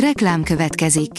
[0.00, 1.10] Reklám következik.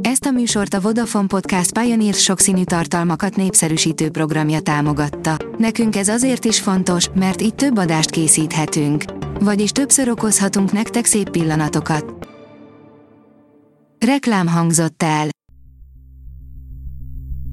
[0.00, 5.36] Ezt a műsort a Vodafone Podcast Pioneer sokszínű tartalmakat népszerűsítő programja támogatta.
[5.58, 9.04] Nekünk ez azért is fontos, mert így több adást készíthetünk.
[9.40, 12.28] Vagyis többször okozhatunk nektek szép pillanatokat.
[14.06, 15.28] Reklám hangzott el.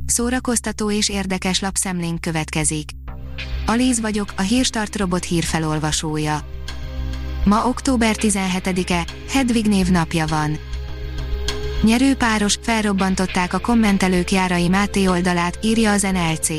[0.06, 2.92] Szórakoztató és érdekes lapszemlénk következik.
[3.66, 6.40] Alíz vagyok, a Hírstart robot hírfelolvasója.
[7.44, 10.58] Ma október 17-e, Hedvig név napja van.
[11.84, 16.50] Nyerőpáros, felrobbantották a kommentelők Járai Máté oldalát, írja az NLC.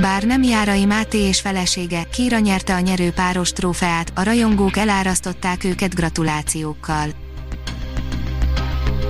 [0.00, 5.94] Bár nem Járai Máté és felesége, Kira nyerte a nyerőpáros trófeát, a rajongók elárasztották őket
[5.94, 7.08] gratulációkkal.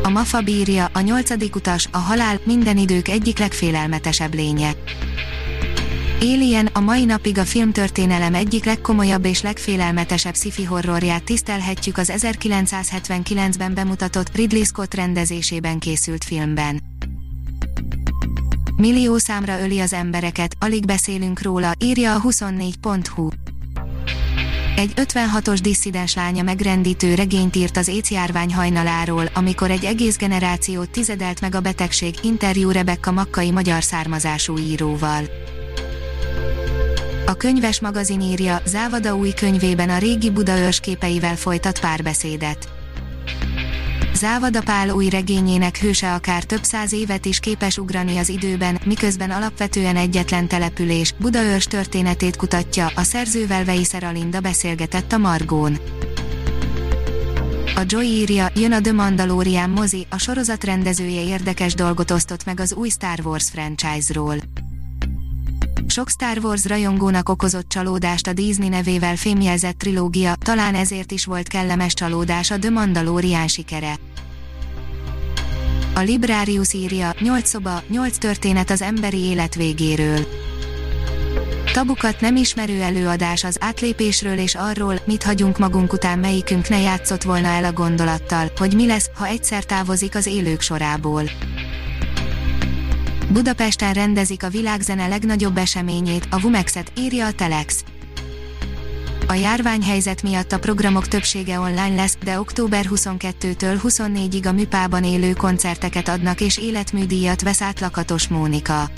[0.02, 4.72] A Mafa bírja, a nyolcadik utas, a halál, minden idők egyik legfélelmetesebb lénye.
[6.20, 13.74] Alien a mai napig a filmtörténelem egyik legkomolyabb és legfélelmetesebb sci-fi horrorját tisztelhetjük az 1979-ben
[13.74, 16.82] bemutatott Ridley Scott rendezésében készült filmben.
[18.76, 23.28] Millió számra öli az embereket, alig beszélünk róla, írja a 24.hu.
[24.76, 31.40] Egy 56-os disszidens lánya megrendítő regényt írt az écjárvány hajnaláról, amikor egy egész generációt tizedelt
[31.40, 35.22] meg a betegség, interjú Rebecca Makkai magyar származású íróval.
[37.30, 42.68] A könyves magazin írja, Závada új könyvében a régi Buda ősképeivel folytat párbeszédet.
[44.14, 49.30] Závada Pál új regényének hőse akár több száz évet is képes ugrani az időben, miközben
[49.30, 55.78] alapvetően egyetlen település, Budaörs történetét kutatja, a szerzővel Veiszer Alinda beszélgetett a Margón.
[57.76, 62.60] A Joy írja, jön a The Mandalorian mozi, a sorozat rendezője érdekes dolgot osztott meg
[62.60, 64.36] az új Star Wars franchise-ról.
[65.90, 71.48] Sok Star Wars rajongónak okozott csalódást a Disney nevével fémjelzett trilógia, talán ezért is volt
[71.48, 73.94] kellemes csalódás a The Mandalorian sikere.
[75.94, 80.26] A Librarius írja, 8 szoba, 8 történet az emberi élet végéről.
[81.72, 87.22] Tabukat nem ismerő előadás az átlépésről és arról, mit hagyunk magunk után melyikünk ne játszott
[87.22, 91.22] volna el a gondolattal, hogy mi lesz, ha egyszer távozik az élők sorából.
[93.32, 97.84] Budapesten rendezik a világzene legnagyobb eseményét, a Vumexet, írja a Telex.
[99.26, 105.32] A járványhelyzet miatt a programok többsége online lesz, de október 22-től 24-ig a műpában élő
[105.32, 108.90] koncerteket adnak és életműdíjat vesz át Lakatos Mónika.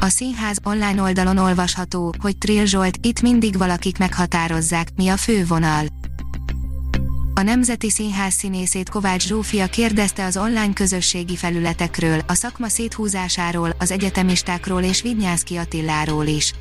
[0.00, 5.84] A színház online oldalon olvasható, hogy Trill Zsolt, itt mindig valakik meghatározzák, mi a fővonal.
[7.34, 13.90] A Nemzeti Színház színészét Kovács Zsófia kérdezte az online közösségi felületekről, a szakma széthúzásáról, az
[13.90, 16.52] egyetemistákról és Vidnyánszki Attiláról is.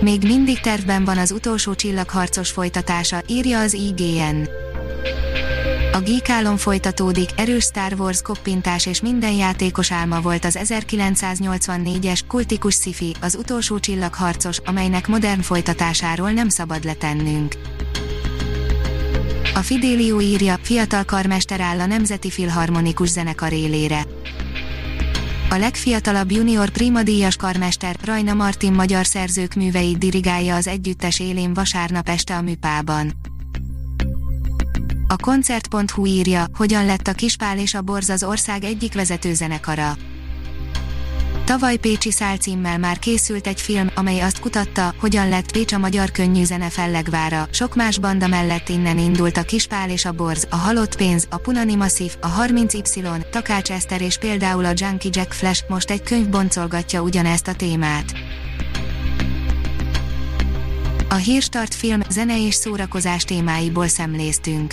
[0.00, 4.48] Még mindig tervben van az utolsó csillagharcos folytatása, írja az IGN.
[5.92, 12.74] A Geekálon folytatódik, erős Star Wars koppintás és minden játékos álma volt az 1984-es kultikus
[12.74, 17.54] sci az utolsó csillagharcos, amelynek modern folytatásáról nem szabad letennünk.
[19.58, 24.06] A Fidelio írja, fiatal karmester áll a Nemzeti Filharmonikus Zenekar élére.
[25.50, 26.68] A legfiatalabb junior
[27.02, 33.12] díjas karmester, Rajna Martin magyar szerzők műveit dirigálja az együttes élén vasárnap este a műpában.
[35.08, 39.96] A koncert.hu írja, hogyan lett a Kispál és a Borz az ország egyik vezető zenekara.
[41.48, 45.78] Tavaly Pécsi Szál címmel már készült egy film, amely azt kutatta, hogyan lett Pécs a
[45.78, 47.48] magyar könnyű zene fellegvára.
[47.50, 51.36] Sok más banda mellett innen indult a Kispál és a Borz, a Halott Pénz, a
[51.36, 56.28] Punani Massive, a 30Y, Takács Eszter és például a Junkie Jack Flash most egy könyv
[56.28, 58.12] boncolgatja ugyanezt a témát.
[61.08, 64.72] A Hírstart film, zene és szórakozás témáiból szemléztünk.